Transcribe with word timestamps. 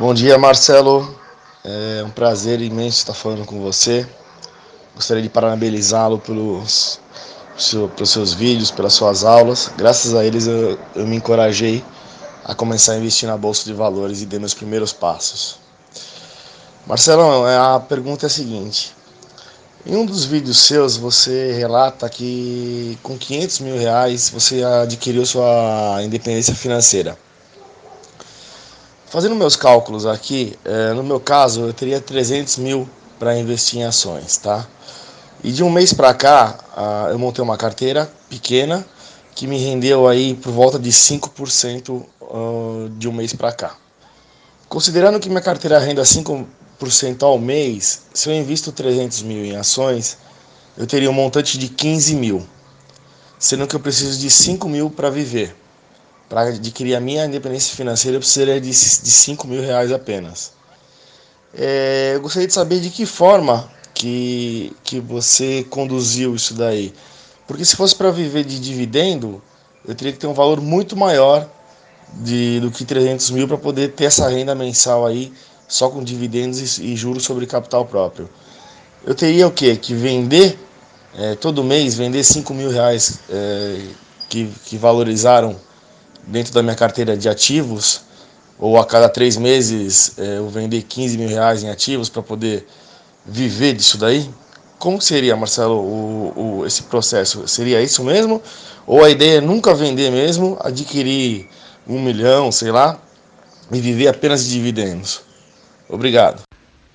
Bom 0.00 0.14
dia, 0.14 0.38
Marcelo. 0.38 1.14
É 1.62 2.02
um 2.02 2.08
prazer 2.08 2.62
imenso 2.62 2.96
estar 3.00 3.12
falando 3.12 3.44
com 3.44 3.60
você. 3.60 4.08
Gostaria 4.94 5.22
de 5.22 5.28
parabenizá-lo 5.28 6.18
pelos, 6.18 6.98
pelos 7.94 8.08
seus 8.08 8.32
vídeos, 8.32 8.70
pelas 8.70 8.94
suas 8.94 9.24
aulas. 9.24 9.70
Graças 9.76 10.14
a 10.14 10.24
eles 10.24 10.46
eu, 10.46 10.78
eu 10.94 11.06
me 11.06 11.16
encorajei 11.16 11.84
a 12.46 12.54
começar 12.54 12.94
a 12.94 12.96
investir 12.96 13.28
na 13.28 13.36
Bolsa 13.36 13.66
de 13.66 13.74
Valores 13.74 14.22
e 14.22 14.24
dei 14.24 14.38
meus 14.38 14.54
primeiros 14.54 14.90
passos. 14.90 15.58
Marcelo, 16.86 17.44
a 17.44 17.78
pergunta 17.80 18.24
é 18.24 18.28
a 18.28 18.30
seguinte. 18.30 18.96
Em 19.84 19.94
um 19.94 20.06
dos 20.06 20.24
vídeos 20.24 20.60
seus, 20.60 20.96
você 20.96 21.52
relata 21.52 22.08
que 22.08 22.98
com 23.02 23.18
500 23.18 23.58
mil 23.58 23.76
reais 23.76 24.30
você 24.30 24.64
adquiriu 24.64 25.26
sua 25.26 25.98
independência 26.02 26.54
financeira. 26.54 27.18
Fazendo 29.10 29.34
meus 29.34 29.56
cálculos 29.56 30.06
aqui, 30.06 30.56
é, 30.64 30.92
no 30.92 31.02
meu 31.02 31.18
caso, 31.18 31.62
eu 31.62 31.72
teria 31.72 32.00
300 32.00 32.58
mil 32.58 32.88
para 33.18 33.36
investir 33.36 33.80
em 33.80 33.84
ações, 33.84 34.36
tá? 34.36 34.64
E 35.42 35.50
de 35.50 35.64
um 35.64 35.68
mês 35.68 35.92
para 35.92 36.14
cá, 36.14 36.56
eu 37.10 37.18
montei 37.18 37.42
uma 37.42 37.56
carteira 37.56 38.08
pequena 38.28 38.86
que 39.34 39.48
me 39.48 39.58
rendeu 39.58 40.06
aí 40.06 40.34
por 40.34 40.52
volta 40.52 40.78
de 40.78 40.90
5% 40.92 42.06
de 42.98 43.08
um 43.08 43.12
mês 43.12 43.32
para 43.32 43.50
cá. 43.50 43.74
Considerando 44.68 45.18
que 45.18 45.28
minha 45.28 45.40
carteira 45.40 45.80
renda 45.80 46.02
5% 46.02 46.46
ao 47.22 47.36
mês, 47.36 48.02
se 48.14 48.28
eu 48.28 48.34
invisto 48.34 48.70
300 48.70 49.22
mil 49.22 49.44
em 49.44 49.56
ações, 49.56 50.18
eu 50.78 50.86
teria 50.86 51.10
um 51.10 51.14
montante 51.14 51.58
de 51.58 51.68
15 51.68 52.14
mil, 52.14 52.46
sendo 53.40 53.66
que 53.66 53.74
eu 53.74 53.80
preciso 53.80 54.20
de 54.20 54.30
5 54.30 54.68
mil 54.68 54.88
para 54.88 55.10
viver. 55.10 55.56
Para 56.30 56.42
adquirir 56.42 56.94
a 56.94 57.00
minha 57.00 57.26
independência 57.26 57.74
financeira, 57.74 58.16
eu 58.16 58.20
precisaria 58.20 58.60
de, 58.60 58.70
de 58.70 58.74
5 58.74 59.48
mil 59.48 59.60
reais 59.60 59.90
apenas. 59.90 60.52
É, 61.52 62.12
eu 62.14 62.20
gostaria 62.20 62.46
de 62.46 62.54
saber 62.54 62.78
de 62.78 62.88
que 62.88 63.04
forma 63.04 63.68
que, 63.92 64.72
que 64.84 65.00
você 65.00 65.66
conduziu 65.68 66.36
isso 66.36 66.54
daí. 66.54 66.94
Porque 67.48 67.64
se 67.64 67.74
fosse 67.74 67.96
para 67.96 68.12
viver 68.12 68.44
de 68.44 68.60
dividendo, 68.60 69.42
eu 69.84 69.92
teria 69.92 70.12
que 70.12 70.20
ter 70.20 70.28
um 70.28 70.32
valor 70.32 70.60
muito 70.60 70.96
maior 70.96 71.48
de, 72.22 72.60
do 72.60 72.70
que 72.70 72.84
300 72.84 73.28
mil 73.32 73.48
para 73.48 73.58
poder 73.58 73.88
ter 73.94 74.04
essa 74.04 74.28
renda 74.28 74.54
mensal 74.54 75.04
aí, 75.04 75.32
só 75.66 75.90
com 75.90 76.00
dividendos 76.00 76.78
e, 76.78 76.92
e 76.92 76.96
juros 76.96 77.24
sobre 77.24 77.44
capital 77.44 77.84
próprio. 77.84 78.30
Eu 79.04 79.16
teria 79.16 79.48
o 79.48 79.50
quê? 79.50 79.74
Que 79.74 79.94
vender 79.94 80.56
é, 81.18 81.34
todo 81.34 81.64
mês, 81.64 81.96
vender 81.96 82.22
5 82.22 82.54
mil 82.54 82.70
reais 82.70 83.18
é, 83.28 83.84
que, 84.28 84.46
que 84.64 84.76
valorizaram 84.76 85.56
dentro 86.26 86.52
da 86.52 86.62
minha 86.62 86.74
carteira 86.74 87.16
de 87.16 87.28
ativos, 87.28 88.02
ou 88.58 88.78
a 88.78 88.84
cada 88.84 89.08
três 89.08 89.36
meses 89.36 90.18
é, 90.18 90.38
eu 90.38 90.48
vender 90.48 90.82
15 90.82 91.16
mil 91.16 91.28
reais 91.28 91.62
em 91.62 91.70
ativos 91.70 92.08
para 92.08 92.22
poder 92.22 92.66
viver 93.24 93.72
disso 93.72 93.96
daí? 93.96 94.28
Como 94.78 95.00
seria, 95.00 95.36
Marcelo, 95.36 95.76
o, 95.76 96.58
o, 96.60 96.66
esse 96.66 96.84
processo? 96.84 97.46
Seria 97.48 97.82
isso 97.82 98.02
mesmo? 98.04 98.42
Ou 98.86 99.04
a 99.04 99.10
ideia 99.10 99.38
é 99.38 99.40
nunca 99.40 99.74
vender 99.74 100.10
mesmo, 100.10 100.58
adquirir 100.60 101.48
um 101.86 102.00
milhão, 102.00 102.50
sei 102.50 102.70
lá, 102.70 102.98
e 103.70 103.80
viver 103.80 104.08
apenas 104.08 104.44
de 104.44 104.50
dividendos? 104.50 105.22
Obrigado. 105.88 106.42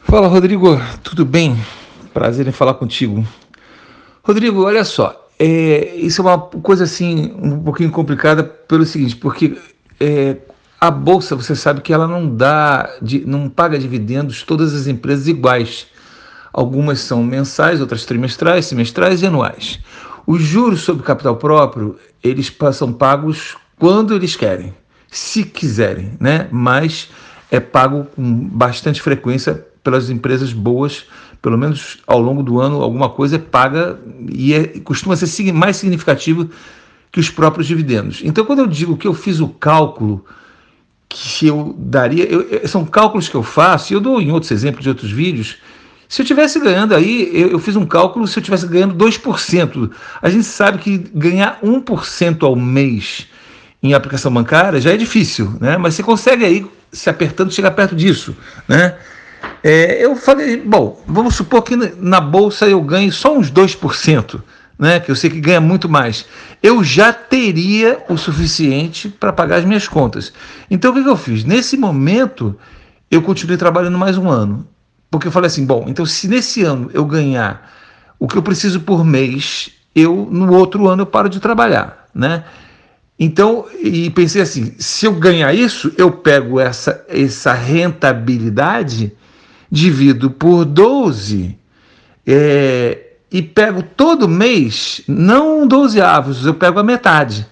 Fala, 0.02 0.28
Rodrigo, 0.28 0.80
tudo 1.04 1.26
bem? 1.26 1.58
Prazer 2.14 2.48
em 2.48 2.52
falar 2.52 2.76
contigo. 2.76 3.26
Rodrigo, 4.24 4.66
olha 4.66 4.84
só, 4.84 5.25
é, 5.38 5.96
isso 5.96 6.22
é 6.22 6.26
uma 6.26 6.40
coisa 6.40 6.86
assim 6.86 7.34
um 7.42 7.60
pouquinho 7.60 7.92
complicada 7.92 8.44
pelo 8.44 8.86
seguinte, 8.86 9.16
porque 9.16 9.58
é, 10.00 10.38
a 10.80 10.92
bolsa, 10.92 11.36
você 11.36 11.56
sabe 11.56 11.82
que 11.82 11.94
ela 11.94 12.08
não 12.08 12.28
dá, 12.36 12.90
não 13.26 13.50
paga 13.50 13.78
dividendos 13.78 14.44
todas 14.44 14.74
as 14.74 14.88
empresas 14.88 15.28
iguais. 15.28 15.88
Algumas 16.54 17.00
são 17.00 17.24
mensais, 17.24 17.82
outras 17.82 18.06
trimestrais, 18.06 18.66
semestrais 18.66 19.22
e 19.22 19.26
anuais. 19.26 19.80
Os 20.26 20.42
juros 20.42 20.82
sobre 20.82 21.04
capital 21.04 21.36
próprio, 21.36 21.98
eles 22.24 22.54
são 22.74 22.94
pagos 22.94 23.58
quando 23.78 24.16
eles 24.16 24.36
querem, 24.36 24.74
se 25.10 25.44
quiserem, 25.44 26.14
né? 26.20 26.48
Mas 26.52 27.10
é 27.52 27.60
pago 27.60 28.06
com 28.16 28.24
bastante 28.50 29.02
frequência 29.02 29.66
pelas 29.84 30.10
empresas 30.10 30.52
boas, 30.52 31.06
pelo 31.46 31.60
menos 31.60 32.00
ao 32.08 32.20
longo 32.20 32.42
do 32.42 32.60
ano, 32.60 32.82
alguma 32.82 33.08
coisa 33.08 33.36
é 33.36 33.40
paga 33.40 34.00
e 34.32 34.52
é, 34.52 34.80
costuma 34.80 35.16
ser 35.16 35.54
mais 35.54 35.78
significativo 35.78 36.50
que 37.12 37.20
os 37.20 37.30
próprios 37.30 37.68
dividendos. 37.68 38.22
Então, 38.24 38.44
quando 38.44 38.60
eu 38.60 38.66
digo 38.66 38.98
que 38.98 39.08
eu 39.08 39.14
fiz 39.14 39.40
o 39.40 39.48
cálculo 39.48 40.26
que 41.08 41.46
eu 41.46 41.76
daria, 41.78 42.26
eu, 42.26 42.68
são 42.68 42.84
cálculos 42.84 43.30
que 43.30 43.36
eu 43.36 43.44
faço, 43.44 43.94
e 43.94 43.96
eu 43.96 44.00
dou 44.00 44.20
em 44.20 44.32
outros 44.32 44.50
exemplos 44.50 44.82
de 44.82 44.90
outros 44.90 45.12
vídeos, 45.12 45.58
se 46.10 46.24
eu 46.24 46.26
tivesse 46.26 46.60
ganhando 46.60 46.96
aí, 46.96 47.30
eu, 47.32 47.50
eu 47.50 47.60
fiz 47.60 47.76
um 47.76 47.86
cálculo, 47.86 48.28
se 48.28 48.40
eu 48.40 48.42
tivesse 48.42 48.66
ganhando 48.66 48.96
2%, 48.96 49.92
a 50.24 50.30
gente 50.32 50.46
sabe 50.46 50.80
que 50.80 50.98
ganhar 51.14 51.60
1% 51.64 52.42
ao 52.42 52.56
mês 52.56 53.28
em 53.84 53.94
aplicação 53.94 54.34
bancária 54.34 54.82
já 54.82 54.92
é 54.92 54.98
difícil, 54.98 55.56
né? 55.62 55.78
Mas 55.78 55.94
você 55.94 56.02
consegue 56.02 56.44
aí, 56.44 56.66
se 56.92 57.08
apertando, 57.08 57.54
chegar 57.54 57.70
perto 57.70 57.96
disso, 57.96 58.36
né? 58.68 58.98
É, 59.68 60.06
eu 60.06 60.16
falei, 60.16 60.58
bom, 60.58 61.02
vamos 61.08 61.34
supor 61.34 61.64
que 61.64 61.76
na 61.76 62.22
bolsa 62.22 62.68
eu 62.68 62.80
ganhe 62.84 63.12
só 63.12 63.36
uns 63.36 63.52
2%, 63.52 64.40
né? 64.78 65.00
Que 65.00 65.10
eu 65.10 65.16
sei 65.16 65.28
que 65.28 65.42
ganha 65.42 65.60
muito 65.60 65.90
mais. 65.90 66.28
Eu 66.62 66.84
já 66.84 67.12
teria 67.12 67.98
o 68.08 68.16
suficiente 68.16 69.10
para 69.10 69.34
pagar 69.34 69.56
as 69.56 69.66
minhas 69.66 69.88
contas. 69.88 70.32
Então 70.70 70.92
o 70.92 70.94
que, 70.94 71.02
que 71.02 71.10
eu 71.10 71.18
fiz? 71.18 71.44
Nesse 71.44 71.78
momento, 71.78 72.56
eu 73.10 73.24
continuei 73.24 73.58
trabalhando 73.58 73.98
mais 73.98 74.20
um 74.20 74.30
ano. 74.30 74.68
Porque 75.10 75.26
eu 75.26 75.32
falei 75.32 75.48
assim, 75.48 75.66
bom, 75.66 75.86
então 75.88 76.06
se 76.06 76.28
nesse 76.28 76.62
ano 76.62 76.92
eu 76.94 77.04
ganhar 77.04 77.68
o 78.20 78.28
que 78.28 78.38
eu 78.38 78.44
preciso 78.44 78.82
por 78.82 79.04
mês, 79.04 79.72
eu 79.96 80.30
no 80.30 80.54
outro 80.54 80.88
ano 80.88 81.02
eu 81.02 81.08
paro 81.08 81.28
de 81.28 81.40
trabalhar, 81.40 82.06
né? 82.14 82.44
Então, 83.18 83.66
e 83.82 84.12
pensei 84.12 84.44
assim, 84.44 84.76
se 84.78 85.08
eu 85.08 85.14
ganhar 85.14 85.56
isso, 85.56 85.92
eu 85.98 86.12
pego 86.12 86.60
essa, 86.60 87.04
essa 87.10 87.52
rentabilidade, 87.52 89.12
divido 89.76 90.32
por 90.32 90.64
12 90.64 91.60
é, 92.26 92.98
e 93.30 93.42
pego 93.42 93.84
todo 93.84 94.26
mês, 94.26 95.02
não 95.06 95.68
12 95.68 96.00
avos, 96.00 96.46
eu 96.46 96.54
pego 96.54 96.80
a 96.80 96.84
metade. 96.84 97.46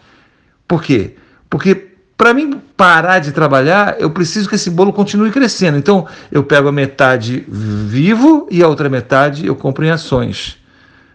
Por 0.65 0.81
quê? 0.81 1.15
Porque 1.49 1.89
para 2.15 2.33
mim 2.33 2.61
parar 2.77 3.19
de 3.19 3.33
trabalhar, 3.33 3.97
eu 3.99 4.09
preciso 4.09 4.47
que 4.47 4.55
esse 4.55 4.69
bolo 4.69 4.93
continue 4.93 5.31
crescendo. 5.31 5.77
Então, 5.77 6.07
eu 6.31 6.43
pego 6.43 6.69
a 6.69 6.71
metade 6.71 7.43
vivo 7.45 8.47
e 8.49 8.63
a 8.63 8.69
outra 8.69 8.87
metade 8.87 9.45
eu 9.45 9.55
compro 9.55 9.83
em 9.83 9.89
ações, 9.89 10.57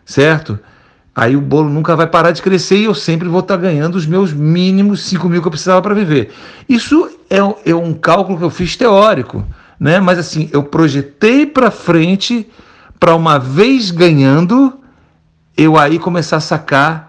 certo? 0.04 0.58
Aí 1.16 1.34
o 1.34 1.40
bolo 1.40 1.70
nunca 1.70 1.96
vai 1.96 2.06
parar 2.06 2.32
de 2.32 2.42
crescer 2.42 2.76
e 2.76 2.84
eu 2.84 2.94
sempre 2.94 3.26
vou 3.26 3.40
estar 3.40 3.56
ganhando 3.56 3.94
os 3.94 4.06
meus 4.06 4.32
mínimos 4.34 5.04
5 5.04 5.26
mil 5.26 5.40
que 5.40 5.48
eu 5.48 5.50
precisava 5.50 5.80
para 5.80 5.94
viver. 5.94 6.30
Isso 6.68 7.10
é, 7.30 7.38
é, 7.70 7.74
um 7.74 7.94
cálculo 7.94 8.36
que 8.36 8.44
eu 8.44 8.50
fiz 8.50 8.76
teórico, 8.76 9.44
né? 9.78 10.00
mas 10.00 10.18
assim, 10.18 10.48
eu 10.52 10.62
projetei 10.62 11.46
para 11.46 11.70
frente 11.70 12.48
para 12.98 13.14
uma 13.14 13.38
vez 13.38 13.90
ganhando, 13.90 14.78
eu 15.56 15.76
aí 15.76 15.98
começar 15.98 16.38
a 16.38 16.40
sacar 16.40 17.08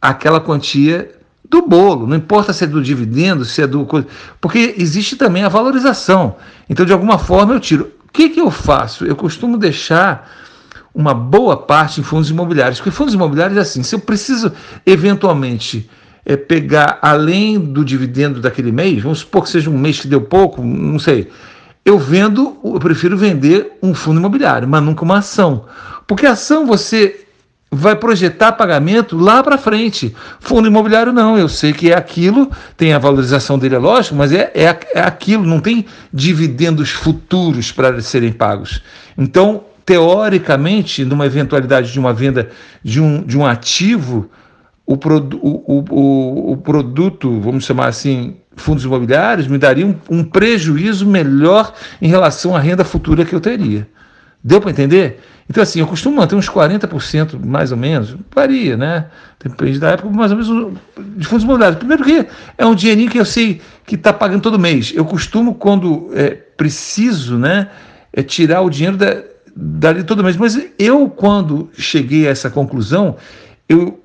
aquela 0.00 0.40
quantia 0.40 1.10
do 1.50 1.62
bolo, 1.62 2.06
não 2.06 2.16
importa 2.16 2.52
se 2.52 2.64
é 2.64 2.66
do 2.66 2.80
dividendo, 2.80 3.44
se 3.44 3.60
é 3.60 3.66
do. 3.66 3.86
Porque 4.40 4.76
existe 4.78 5.16
também 5.16 5.42
a 5.42 5.48
valorização. 5.48 6.36
Então, 6.68 6.86
de 6.86 6.92
alguma 6.92 7.18
forma, 7.18 7.52
eu 7.52 7.60
tiro. 7.60 7.92
O 8.08 8.12
que, 8.12 8.28
que 8.28 8.40
eu 8.40 8.50
faço? 8.50 9.04
Eu 9.04 9.16
costumo 9.16 9.58
deixar 9.58 10.30
uma 10.94 11.12
boa 11.12 11.56
parte 11.56 12.00
em 12.00 12.04
fundos 12.04 12.30
imobiliários. 12.30 12.78
Porque 12.78 12.90
fundos 12.90 13.14
imobiliários 13.14 13.58
é 13.58 13.60
assim: 13.60 13.82
se 13.82 13.94
eu 13.94 13.98
preciso 13.98 14.52
eventualmente 14.86 15.90
é, 16.24 16.36
pegar 16.36 16.98
além 17.02 17.58
do 17.58 17.84
dividendo 17.84 18.40
daquele 18.40 18.70
mês, 18.70 19.02
vamos 19.02 19.18
supor 19.18 19.42
que 19.42 19.50
seja 19.50 19.68
um 19.68 19.78
mês 19.78 20.00
que 20.00 20.06
deu 20.06 20.20
pouco, 20.20 20.62
não 20.62 20.98
sei. 20.98 21.28
Eu 21.90 21.98
vendo, 21.98 22.56
eu 22.62 22.78
prefiro 22.78 23.16
vender 23.16 23.72
um 23.82 23.92
fundo 23.92 24.20
imobiliário, 24.20 24.68
mas 24.68 24.80
nunca 24.80 25.02
uma 25.02 25.18
ação. 25.18 25.64
Porque 26.06 26.24
ação 26.24 26.64
você 26.64 27.26
vai 27.68 27.96
projetar 27.96 28.52
pagamento 28.52 29.18
lá 29.18 29.42
para 29.42 29.58
frente. 29.58 30.14
Fundo 30.38 30.68
imobiliário 30.68 31.12
não, 31.12 31.36
eu 31.36 31.48
sei 31.48 31.72
que 31.72 31.90
é 31.90 31.96
aquilo, 31.96 32.48
tem 32.76 32.92
a 32.92 32.98
valorização 33.00 33.58
dele, 33.58 33.74
é 33.74 33.78
lógico, 33.78 34.14
mas 34.14 34.30
é, 34.30 34.52
é, 34.54 34.66
é 34.94 35.00
aquilo, 35.00 35.44
não 35.44 35.58
tem 35.58 35.84
dividendos 36.14 36.90
futuros 36.90 37.72
para 37.72 38.00
serem 38.00 38.30
pagos. 38.30 38.80
Então, 39.18 39.64
teoricamente, 39.84 41.04
numa 41.04 41.26
eventualidade 41.26 41.92
de 41.92 41.98
uma 41.98 42.12
venda 42.12 42.50
de 42.84 43.00
um, 43.00 43.20
de 43.20 43.36
um 43.36 43.44
ativo, 43.44 44.30
o, 44.86 44.96
produ, 44.96 45.40
o, 45.42 45.84
o, 45.90 46.52
o 46.52 46.56
produto, 46.56 47.40
vamos 47.40 47.64
chamar 47.64 47.88
assim, 47.88 48.36
fundos 48.56 48.84
imobiliários, 48.84 49.46
me 49.46 49.58
daria 49.58 49.86
um, 49.86 49.94
um 50.08 50.24
prejuízo 50.24 51.06
melhor 51.06 51.72
em 52.00 52.08
relação 52.08 52.54
à 52.54 52.60
renda 52.60 52.84
futura 52.84 53.24
que 53.24 53.34
eu 53.34 53.40
teria 53.40 53.86
Deu 54.42 54.60
para 54.60 54.70
entender? 54.70 55.20
Então, 55.48 55.62
assim, 55.62 55.80
eu 55.80 55.86
costumo 55.86 56.16
manter 56.16 56.34
uns 56.34 56.48
40% 56.48 57.38
mais 57.44 57.72
ou 57.72 57.76
menos, 57.76 58.16
varia, 58.34 58.76
né? 58.76 59.06
Depende 59.42 59.78
da 59.78 59.90
época, 59.90 60.08
mais 60.08 60.32
ou 60.32 60.38
menos 60.38 60.78
de 61.16 61.26
fundos 61.26 61.44
imobiliários. 61.44 61.78
Primeiro 61.78 62.04
que 62.04 62.26
é 62.56 62.64
um 62.64 62.74
dinheirinho 62.74 63.10
que 63.10 63.18
eu 63.18 63.24
sei 63.24 63.60
que 63.84 63.96
está 63.96 64.12
pagando 64.12 64.40
todo 64.40 64.58
mês. 64.58 64.92
Eu 64.94 65.04
costumo, 65.04 65.54
quando 65.54 66.10
é, 66.14 66.30
preciso, 66.30 67.36
né, 67.36 67.68
é 68.12 68.22
tirar 68.22 68.62
o 68.62 68.70
dinheiro 68.70 68.96
da, 68.96 69.22
dali 69.54 70.04
todo 70.04 70.24
mês. 70.24 70.36
Mas 70.36 70.58
eu, 70.78 71.08
quando 71.10 71.68
cheguei 71.76 72.26
a 72.26 72.30
essa 72.30 72.48
conclusão, 72.48 73.16
eu, 73.68 73.99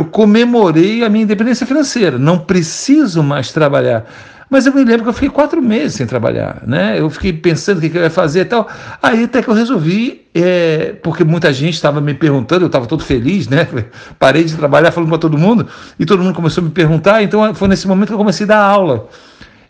eu 0.00 0.04
comemorei 0.06 1.04
a 1.04 1.10
minha 1.10 1.24
independência 1.24 1.66
financeira. 1.66 2.18
Não 2.18 2.38
preciso 2.38 3.22
mais 3.22 3.52
trabalhar. 3.52 4.06
Mas 4.48 4.66
eu 4.66 4.74
me 4.74 4.82
lembro 4.82 5.02
que 5.02 5.08
eu 5.10 5.12
fiquei 5.12 5.28
quatro 5.28 5.62
meses 5.62 5.94
sem 5.94 6.06
trabalhar, 6.06 6.62
né? 6.66 6.98
Eu 6.98 7.08
fiquei 7.08 7.32
pensando 7.32 7.78
o 7.78 7.80
que, 7.80 7.90
que 7.90 7.98
eu 7.98 8.02
ia 8.02 8.10
fazer 8.10 8.40
e 8.40 8.44
tal. 8.46 8.66
Aí 9.00 9.24
até 9.24 9.42
que 9.42 9.48
eu 9.48 9.54
resolvi, 9.54 10.22
é, 10.34 10.96
porque 11.02 11.22
muita 11.22 11.52
gente 11.52 11.74
estava 11.74 12.00
me 12.00 12.14
perguntando, 12.14 12.64
eu 12.64 12.66
estava 12.66 12.86
todo 12.86 13.04
feliz, 13.04 13.46
né? 13.46 13.68
Parei 14.18 14.42
de 14.42 14.56
trabalhar 14.56 14.90
falando 14.90 15.10
para 15.10 15.18
todo 15.18 15.38
mundo, 15.38 15.68
e 15.98 16.04
todo 16.04 16.22
mundo 16.22 16.34
começou 16.34 16.62
a 16.62 16.64
me 16.64 16.72
perguntar, 16.72 17.22
então 17.22 17.54
foi 17.54 17.68
nesse 17.68 17.86
momento 17.86 18.08
que 18.08 18.14
eu 18.14 18.18
comecei 18.18 18.44
a 18.44 18.48
dar 18.48 18.64
aula. 18.64 19.08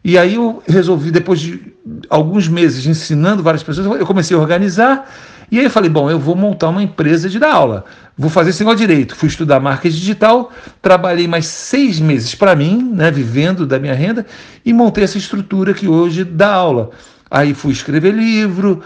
E 0.02 0.16
aí 0.16 0.36
eu 0.36 0.62
resolvi, 0.66 1.10
depois 1.10 1.40
de 1.40 1.60
alguns 2.08 2.48
meses 2.48 2.86
ensinando 2.86 3.42
várias 3.42 3.62
pessoas, 3.62 4.00
eu 4.00 4.06
comecei 4.06 4.34
a 4.34 4.40
organizar 4.40 5.10
e 5.50 5.58
aí 5.58 5.64
eu 5.64 5.70
falei, 5.70 5.90
bom, 5.90 6.08
eu 6.10 6.18
vou 6.18 6.36
montar 6.36 6.68
uma 6.68 6.82
empresa 6.82 7.28
de 7.28 7.38
dar 7.38 7.52
aula. 7.52 7.84
Vou 8.16 8.30
fazer 8.30 8.50
esse 8.50 8.60
negócio 8.60 8.86
direito. 8.86 9.16
Fui 9.16 9.28
estudar 9.28 9.58
marketing 9.58 9.96
digital, 9.96 10.52
trabalhei 10.80 11.26
mais 11.26 11.46
seis 11.46 11.98
meses 11.98 12.34
para 12.34 12.54
mim, 12.54 12.92
né, 12.94 13.10
vivendo 13.10 13.66
da 13.66 13.78
minha 13.78 13.94
renda, 13.94 14.24
e 14.64 14.72
montei 14.72 15.02
essa 15.02 15.18
estrutura 15.18 15.74
que 15.74 15.88
hoje 15.88 16.22
dá 16.22 16.52
aula. 16.52 16.90
Aí 17.28 17.54
fui 17.54 17.72
escrever 17.72 18.12
livro, 18.12 18.82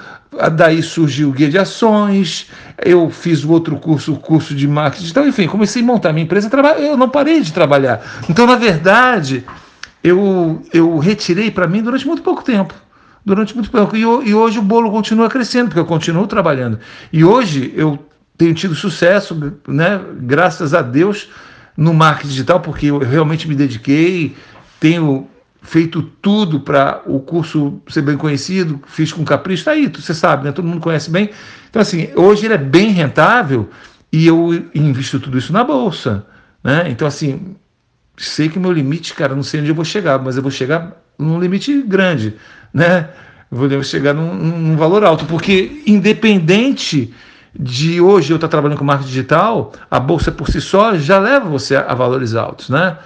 daí 0.55 0.83
surgiu 0.83 1.31
o 1.31 1.33
guia 1.33 1.49
de 1.49 1.59
ações, 1.59 2.51
eu 2.85 3.09
fiz 3.11 3.43
o 3.43 3.51
outro 3.51 3.77
curso, 3.77 4.13
o 4.13 4.19
curso 4.19 4.55
de 4.55 4.69
marketing 4.69 5.03
digital, 5.03 5.27
enfim, 5.27 5.47
comecei 5.47 5.83
a 5.83 5.85
montar 5.85 6.13
minha 6.13 6.25
empresa, 6.25 6.51
eu 6.79 6.97
não 6.97 7.09
parei 7.09 7.41
de 7.41 7.53
trabalhar. 7.53 8.03
Então, 8.29 8.47
na 8.47 8.57
verdade, 8.57 9.45
eu, 10.03 10.63
eu 10.73 10.99
retirei 10.99 11.51
para 11.51 11.67
mim 11.67 11.83
durante 11.83 12.07
muito 12.07 12.23
pouco 12.23 12.45
tempo 12.45 12.75
durante 13.25 13.55
muito 13.55 13.71
tempo. 13.71 13.97
E, 13.97 14.01
e 14.01 14.35
hoje 14.35 14.59
o 14.59 14.63
bolo 14.63 14.91
continua 14.91 15.29
crescendo, 15.29 15.69
porque 15.69 15.81
eu 15.81 15.87
continuo 15.87 16.27
trabalhando. 16.27 16.79
E 17.13 17.25
hoje 17.25 17.73
eu 17.77 17.99
tenho 18.37 18.55
tido 18.55 18.75
sucesso, 18.75 19.35
né, 19.67 20.01
graças 20.21 20.75
a 20.75 20.83
Deus, 20.83 21.29
no 21.77 21.95
marketing 21.95 22.29
digital, 22.29 22.61
porque 22.61 22.87
eu 22.87 22.99
realmente 22.99 23.49
me 23.49 23.55
dediquei, 23.55 24.37
tenho 24.79 25.29
feito 25.63 26.03
tudo 26.03 26.61
para 26.61 27.03
o 27.07 27.19
curso 27.21 27.81
ser 27.89 28.03
bem 28.03 28.17
conhecido, 28.17 28.81
fiz 28.87 29.13
com 29.13 29.25
capricho, 29.25 29.61
está 29.61 29.71
aí, 29.73 29.89
você 29.89 30.13
sabe, 30.13 30.45
né? 30.45 30.53
todo 30.53 30.69
mundo 30.69 30.81
conhece 30.81 31.11
bem. 31.11 31.31
Então, 31.71 31.81
assim, 31.81 32.11
hoje 32.15 32.45
ele 32.45 32.55
é 32.55 32.59
bem 32.59 32.91
rentável 32.91 33.71
e 34.13 34.27
eu 34.27 34.69
invisto 34.75 35.19
tudo 35.19 35.39
isso 35.39 35.53
na 35.53 35.65
bolsa. 35.65 36.27
Né? 36.63 36.89
Então, 36.91 37.09
assim, 37.09 37.57
sei 38.17 38.49
que 38.49 38.59
meu 38.59 38.71
limite, 38.71 39.15
cara, 39.15 39.35
não 39.35 39.43
sei 39.43 39.61
onde 39.61 39.71
eu 39.71 39.75
vou 39.75 39.85
chegar, 39.85 40.19
mas 40.19 40.37
eu 40.37 40.43
vou 40.43 40.51
chegar 40.51 40.93
num 41.19 41.41
limite 41.41 41.83
grande 41.83 42.37
né? 42.75 43.09
Vou 43.49 43.83
chegar 43.85 44.13
num, 44.13 44.35
num 44.35 44.77
valor 44.77 45.05
alto, 45.05 45.25
porque 45.27 45.81
independente 45.87 47.15
de 47.57 48.01
hoje 48.01 48.33
eu 48.33 48.35
estar 48.35 48.49
trabalhando 48.49 48.79
com 48.79 48.85
marketing 48.85 49.11
digital, 49.11 49.73
a 49.89 50.01
bolsa 50.01 50.33
por 50.33 50.51
si 50.51 50.61
só 50.61 50.97
já 50.97 51.21
leva 51.21 51.49
você 51.49 51.77
a, 51.77 51.95
valores 51.95 52.35
altos, 52.35 52.69
né? 52.69 52.99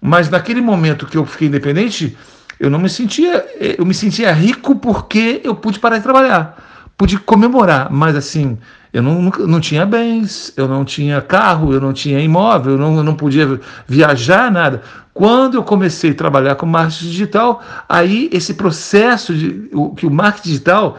Mas 0.00 0.28
naquele 0.28 0.60
momento 0.60 1.06
que 1.06 1.16
eu 1.16 1.24
fiquei 1.24 1.48
independente, 1.48 2.14
eu 2.60 2.68
não 2.68 2.78
me 2.78 2.90
sentia, 2.90 3.46
eu 3.58 3.86
me 3.86 3.94
sentia 3.94 4.30
rico 4.32 4.76
porque 4.76 5.40
eu 5.42 5.54
pude 5.54 5.78
parar 5.78 5.96
de 5.96 6.02
trabalhar, 6.02 6.62
pude 6.96 7.18
comemorar, 7.18 7.90
mas 7.90 8.14
assim, 8.14 8.58
eu 8.92 9.02
não, 9.02 9.22
não 9.22 9.60
tinha 9.60 9.86
bens, 9.86 10.52
eu 10.56 10.68
não 10.68 10.84
tinha 10.84 11.22
carro, 11.22 11.72
eu 11.72 11.80
não 11.80 11.94
tinha 11.94 12.20
imóvel, 12.20 12.72
eu 12.72 12.78
não, 12.78 12.96
eu 12.98 13.02
não 13.02 13.14
podia 13.14 13.58
viajar, 13.86 14.52
nada. 14.52 14.82
Quando 15.16 15.54
eu 15.54 15.62
comecei 15.62 16.10
a 16.10 16.14
trabalhar 16.14 16.56
com 16.56 16.66
marketing 16.66 17.06
digital, 17.06 17.62
aí 17.88 18.28
esse 18.30 18.52
processo 18.52 19.34
de 19.34 19.66
o, 19.72 19.94
que 19.94 20.04
o 20.04 20.10
marketing 20.10 20.48
digital 20.50 20.98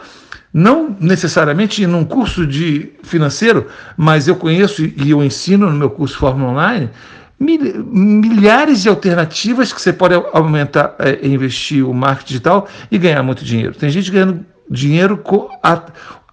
não 0.52 0.96
necessariamente 0.98 1.86
num 1.86 2.04
curso 2.04 2.44
de 2.44 2.94
financeiro, 3.04 3.68
mas 3.96 4.26
eu 4.26 4.34
conheço 4.34 4.84
e 4.84 5.10
eu 5.10 5.22
ensino 5.22 5.70
no 5.70 5.76
meu 5.76 5.88
curso 5.88 6.18
Fórmula 6.18 6.50
Online 6.50 6.90
milhares 7.38 8.82
de 8.82 8.88
alternativas 8.88 9.72
que 9.72 9.80
você 9.80 9.92
pode 9.92 10.14
aumentar, 10.32 10.96
é, 10.98 11.24
investir 11.24 11.88
o 11.88 11.94
marketing 11.94 12.26
digital 12.26 12.68
e 12.90 12.98
ganhar 12.98 13.22
muito 13.22 13.44
dinheiro. 13.44 13.72
Tem 13.76 13.88
gente 13.88 14.10
ganhando 14.10 14.44
dinheiro 14.68 15.22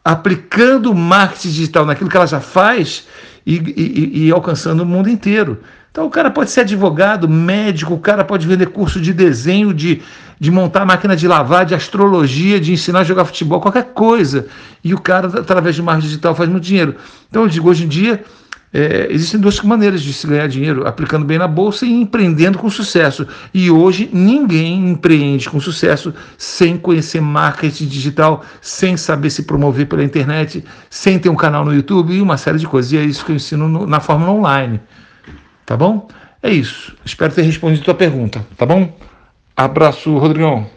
aplicando 0.03 0.91
o 0.91 0.95
marketing 0.95 1.49
digital 1.49 1.85
naquilo 1.85 2.09
que 2.09 2.17
ela 2.17 2.25
já 2.25 2.39
faz 2.39 3.07
e, 3.45 3.57
e, 3.57 4.25
e, 4.25 4.31
alcançando 4.31 4.81
o 4.81 4.85
mundo 4.87 5.07
inteiro. 5.07 5.61
Então 5.95 6.07
o 6.07 6.09
cara 6.09 6.29
pode 6.29 6.51
ser 6.51 6.59
advogado, 6.59 7.25
médico, 7.25 7.93
o 7.93 7.97
cara 7.97 8.25
pode 8.25 8.45
vender 8.45 8.65
curso 8.65 8.99
de 8.99 9.13
desenho, 9.13 9.73
de, 9.73 10.01
de 10.37 10.51
montar 10.51 10.85
máquina 10.85 11.15
de 11.15 11.25
lavar, 11.25 11.65
de 11.65 11.73
astrologia, 11.73 12.59
de 12.59 12.73
ensinar 12.73 12.99
a 12.99 13.03
jogar 13.05 13.23
futebol, 13.23 13.61
qualquer 13.61 13.93
coisa. 13.93 14.45
E 14.83 14.93
o 14.93 14.99
cara, 14.99 15.27
através 15.39 15.77
do 15.77 15.83
marketing 15.83 16.07
digital, 16.09 16.35
faz 16.35 16.49
muito 16.49 16.65
dinheiro. 16.65 16.95
Então 17.29 17.43
eu 17.43 17.47
digo, 17.47 17.69
hoje 17.69 17.85
em 17.85 17.87
dia, 17.87 18.21
é, 18.73 19.07
existem 19.09 19.39
duas 19.39 19.61
maneiras 19.61 20.01
de 20.01 20.11
se 20.11 20.27
ganhar 20.27 20.49
dinheiro: 20.49 20.85
aplicando 20.85 21.25
bem 21.25 21.37
na 21.37 21.47
bolsa 21.47 21.85
e 21.85 21.93
empreendendo 21.93 22.57
com 22.57 22.69
sucesso. 22.69 23.25
E 23.53 23.71
hoje 23.71 24.09
ninguém 24.11 24.89
empreende 24.89 25.49
com 25.49 25.61
sucesso 25.61 26.13
sem 26.37 26.75
conhecer 26.75 27.21
marketing 27.21 27.85
digital, 27.85 28.43
sem 28.59 28.97
saber 28.97 29.29
se 29.29 29.43
promover 29.43 29.87
pela 29.87 30.03
internet, 30.03 30.61
sem 30.89 31.17
ter 31.17 31.29
um 31.29 31.37
canal 31.37 31.63
no 31.63 31.73
YouTube 31.73 32.13
e 32.13 32.21
uma 32.21 32.35
série 32.35 32.59
de 32.59 32.67
coisas. 32.67 32.91
E 32.91 32.97
é 32.97 33.01
isso 33.05 33.23
que 33.23 33.31
eu 33.31 33.37
ensino 33.37 33.69
no, 33.69 33.87
na 33.87 34.01
Fórmula 34.01 34.33
Online. 34.33 34.81
Tá 35.65 35.75
bom? 35.75 36.07
É 36.43 36.51
isso. 36.51 36.95
Espero 37.03 37.33
ter 37.33 37.41
respondido 37.41 37.81
a 37.81 37.85
tua 37.85 37.95
pergunta. 37.95 38.45
Tá 38.55 38.65
bom? 38.65 38.95
Abraço, 39.55 40.15
Rodrigão. 40.17 40.69